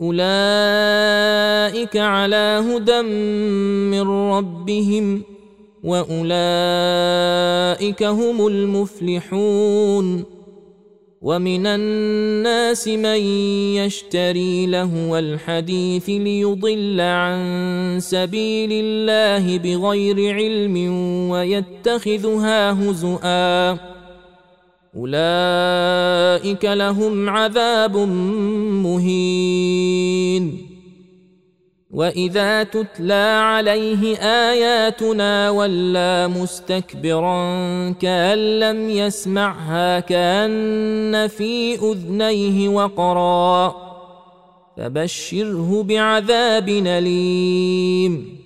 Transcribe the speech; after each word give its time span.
أولئك 0.00 1.96
على 1.96 2.64
هدى 2.68 3.02
من 3.02 4.08
ربهم 4.30 5.22
وأولئك 5.84 6.12
هم 8.02 8.46
المفلحون 8.46 10.24
ومن 11.22 11.66
الناس 11.66 12.88
من 12.88 13.20
يشتري 13.76 14.66
لهو 14.66 15.18
الحديث 15.18 16.08
ليضل 16.08 17.00
عن 17.00 17.38
سبيل 18.00 18.70
الله 18.72 19.58
بغير 19.58 20.34
علم 20.34 20.76
ويتخذها 21.30 22.72
هزؤا 22.72 23.95
أولئك 24.96 26.64
لهم 26.64 27.30
عذاب 27.30 27.96
مهين. 28.86 30.66
وإذا 31.90 32.62
تتلى 32.62 33.40
عليه 33.42 34.16
آياتنا 34.16 35.50
ولى 35.50 36.28
مستكبرا 36.28 37.40
كأن 37.90 38.60
لم 38.60 38.90
يسمعها 38.90 40.00
كأن 40.00 41.28
في 41.28 41.74
أذنيه 41.74 42.68
وقرا 42.68 43.74
فبشره 44.76 45.82
بعذاب 45.82 46.68
أليم. 46.68 48.45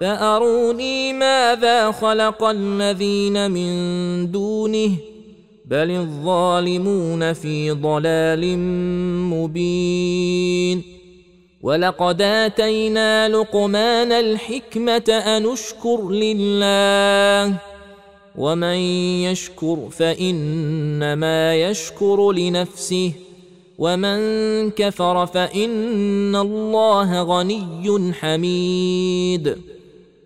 فأروني 0.00 1.12
ماذا 1.12 1.90
خلق 1.90 2.44
الذين 2.44 3.50
من 3.50 4.30
دونه 4.30 4.90
بل 5.64 5.90
الظالمون 5.90 7.32
في 7.32 7.70
ضلال 7.70 8.58
مبين 9.30 10.82
ولقد 11.62 12.22
آتينا 12.22 13.28
لقمان 13.28 14.12
الحكمة 14.12 15.22
أن 15.26 15.46
اشكر 15.46 16.10
لله 16.10 17.58
ومن 18.36 18.76
يشكر 19.26 19.88
فإنما 19.90 21.56
يشكر 21.56 22.32
لنفسه 22.32 23.12
ومن 23.78 24.70
كفر 24.70 25.26
فإن 25.26 26.36
الله 26.36 27.22
غني 27.22 28.12
حميد 28.14 29.56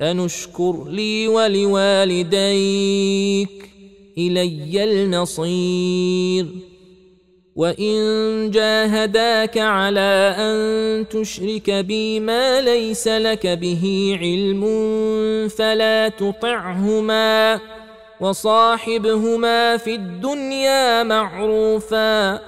أنشكر 0.00 0.84
لي 0.88 1.28
ولوالديك 1.28 2.30
إلي 4.18 4.84
المصير 4.84 6.46
وإن 7.56 8.50
جاهداك 8.50 9.58
على 9.58 10.34
أن 10.38 11.08
تشرك 11.08 11.70
بي 11.70 12.20
ما 12.20 12.60
ليس 12.60 13.08
لك 13.08 13.46
به 13.46 14.16
علم 14.20 14.64
فلا 15.48 16.08
تطعهما 16.08 17.60
وصاحبهما 18.20 19.76
في 19.76 19.94
الدنيا 19.94 21.02
معروفا. 21.02 22.40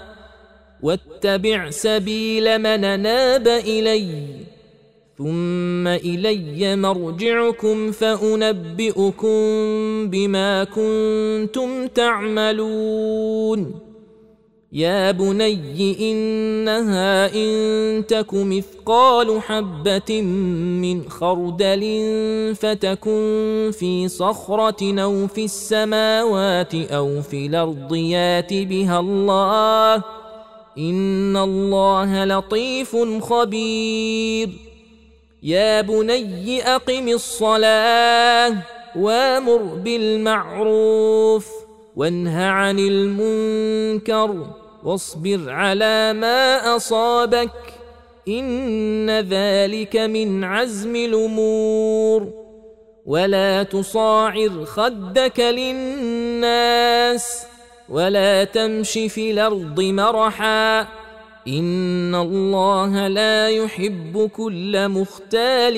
واتبع 0.82 1.70
سبيل 1.70 2.58
من 2.58 3.00
ناب 3.00 3.48
اليّ. 3.48 4.55
ثم 5.18 5.86
إلي 5.86 6.76
مرجعكم 6.76 7.90
فأنبئكم 7.92 9.36
بما 10.10 10.64
كنتم 10.64 11.86
تعملون. 11.86 13.74
يا 14.72 15.10
بني 15.10 16.12
إنها 16.12 17.34
إن 17.34 18.06
تك 18.06 18.34
مثقال 18.34 19.42
حبة 19.42 20.22
من 20.82 21.08
خردل 21.08 21.82
فتكن 22.54 23.70
في 23.72 24.08
صخرة 24.08 25.00
أو 25.02 25.26
في 25.26 25.44
السماوات 25.44 26.74
أو 26.74 27.22
في 27.22 27.46
الأرض 27.46 27.94
يات 27.94 28.54
بها 28.54 29.00
الله. 29.00 30.02
إن 30.78 31.36
الله 31.36 32.24
لطيف 32.24 32.96
خبير. 33.20 34.65
يا 35.46 35.80
بني 35.80 36.74
أقم 36.74 37.08
الصلاة 37.08 38.54
وأمر 38.96 39.56
بالمعروف 39.56 41.50
وانه 41.96 42.44
عن 42.44 42.78
المنكر 42.78 44.46
واصبر 44.84 45.50
على 45.50 46.12
ما 46.12 46.76
أصابك 46.76 47.50
إن 48.28 49.10
ذلك 49.10 49.96
من 49.96 50.44
عزم 50.44 50.96
الأمور 50.96 52.32
ولا 53.06 53.62
تصاعر 53.62 54.64
خدك 54.64 55.40
للناس 55.40 57.42
ولا 57.88 58.44
تمش 58.44 58.92
في 58.92 59.30
الأرض 59.30 59.80
مرحا 59.80 60.86
ان 61.48 62.14
الله 62.14 63.08
لا 63.08 63.48
يحب 63.48 64.30
كل 64.36 64.88
مختال 64.88 65.76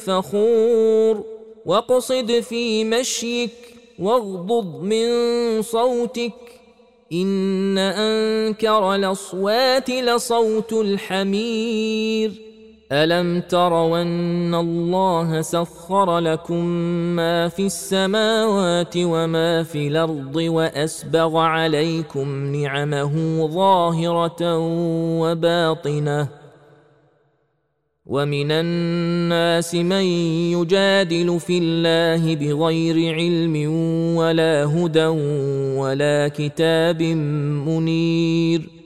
فخور 0.00 1.24
واقصد 1.66 2.40
في 2.40 2.84
مشيك 2.84 3.50
واغضض 3.98 4.82
من 4.82 5.08
صوتك 5.62 6.32
ان 7.12 7.78
انكر 7.78 8.94
الاصوات 8.94 9.90
لصوت 9.90 10.72
الحمير 10.72 12.45
ألم 12.92 13.40
تروا 13.40 14.02
أن 14.02 14.54
الله 14.54 15.40
سخر 15.40 16.18
لكم 16.18 16.64
ما 17.16 17.48
في 17.48 17.66
السماوات 17.66 18.94
وما 18.96 19.62
في 19.62 19.88
الأرض 19.88 20.36
وأسبغ 20.36 21.36
عليكم 21.36 22.56
نعمه 22.56 23.46
ظاهرة 23.46 24.58
وباطنة 25.20 26.28
ومن 28.06 28.50
الناس 28.50 29.74
من 29.74 30.04
يجادل 30.54 31.40
في 31.40 31.58
الله 31.58 32.34
بغير 32.34 33.14
علم 33.14 33.70
ولا 34.16 34.64
هدى 34.64 35.06
ولا 35.76 36.28
كتاب 36.28 37.02
منير 37.66 38.85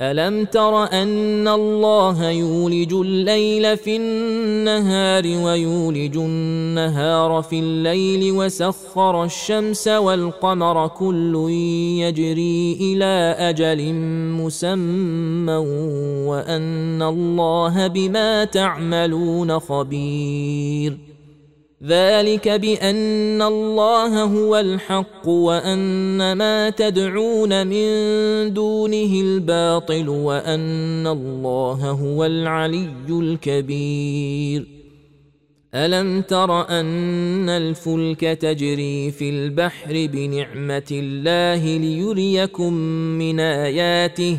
ألم 0.00 0.44
تر 0.44 0.84
أن 0.84 1.48
الله 1.48 2.30
يولج 2.30 2.92
الليل 2.92 3.76
في 3.76 3.96
النهار 3.96 5.26
ويولج 5.26 6.16
النهار 6.16 7.42
في 7.42 7.58
الليل 7.58 8.32
وسخر 8.32 9.24
الشمس 9.24 9.88
والقمر 9.88 10.88
كل 10.88 11.50
يجري 12.00 12.78
إلى 12.80 13.36
أجل 13.38 13.92
مسمى 14.42 15.56
وأن 16.26 17.02
الله 17.02 17.86
بما 17.86 18.44
تعملون 18.44 19.58
خبير 19.58 21.07
ذلك 21.86 22.48
بأن 22.48 23.42
الله 23.42 24.22
هو 24.22 24.56
الحق 24.56 25.28
وأن 25.28 26.32
ما 26.32 26.70
تدعون 26.70 27.66
من 27.66 27.88
دونه 28.54 29.20
الباطل 29.20 30.08
وأن 30.08 31.06
الله 31.06 31.90
هو 31.90 32.24
العلي 32.24 32.90
الكبير. 33.10 34.66
ألم 35.74 36.22
تر 36.22 36.68
أن 36.68 37.48
الفلك 37.48 38.20
تجري 38.20 39.10
في 39.10 39.30
البحر 39.30 39.92
بنعمة 39.92 40.88
الله 40.92 41.78
ليريكم 41.78 42.72
من 43.18 43.40
آياته؟ 43.40 44.38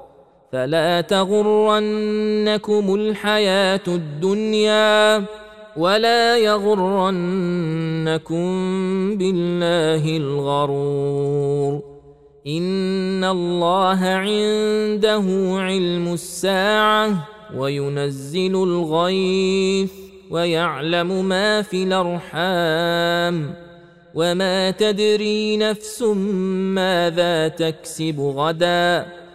فلا 0.51 1.01
تغرنكم 1.01 2.95
الحياة 2.95 3.81
الدنيا 3.87 5.23
ولا 5.77 6.37
يغرنكم 6.37 7.17
بالله 9.17 10.17
الغرور. 10.17 11.81
إن 12.47 13.23
الله 13.23 14.05
عنده 14.05 15.23
علم 15.61 16.13
الساعة 16.13 17.27
وينزل 17.57 18.55
الغيث 18.55 19.91
ويعلم 20.31 21.25
ما 21.25 21.61
في 21.61 21.83
الأرحام. 21.83 23.53
وما 24.15 24.71
تدري 24.71 25.57
نفس 25.57 26.01
ماذا 26.75 27.47
تكسب 27.47 28.19
غدا. 28.19 29.05